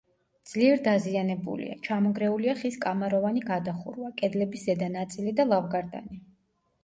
[0.51, 6.19] ძლიერ დაზიანებულია: ჩამონგრეულია ხის კამაროვანი გადახურვა, კედლების ზედა ნაწილი და ლავგარდანი.